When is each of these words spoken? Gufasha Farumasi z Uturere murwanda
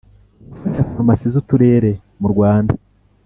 Gufasha 0.53 0.87
Farumasi 0.87 1.25
z 1.33 1.35
Uturere 1.41 1.91
murwanda 2.21 2.73